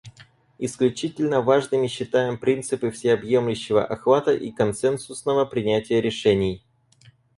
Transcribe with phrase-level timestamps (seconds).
[0.57, 6.63] Исключительно важными считаем принципы всеобъемлющего охвата и консенсусного принятия решений.